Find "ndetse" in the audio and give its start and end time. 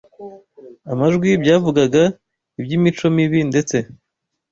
3.49-3.77